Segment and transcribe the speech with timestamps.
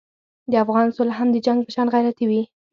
[0.51, 2.41] د افغان سوله هم د جنګ په شان غیرتي وي.